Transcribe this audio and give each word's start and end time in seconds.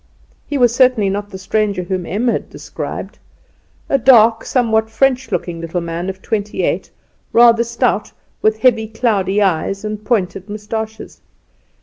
He 0.47 0.57
was 0.57 0.73
certainly 0.73 1.11
not 1.11 1.29
the 1.29 1.37
stranger 1.37 1.83
whom 1.83 2.07
Em 2.07 2.27
had 2.27 2.49
described. 2.49 3.19
A 3.87 3.99
dark, 3.99 4.43
somewhat 4.43 4.89
French 4.89 5.31
looking 5.31 5.61
little 5.61 5.79
man 5.79 6.09
of 6.09 6.15
eight 6.15 6.17
and 6.17 6.23
twenty, 6.23 6.81
rather 7.31 7.63
stout, 7.63 8.11
with 8.41 8.61
heavy, 8.63 8.87
cloudy 8.87 9.43
eyes 9.43 9.85
and 9.85 10.03
pointed 10.03 10.49
moustaches. 10.49 11.21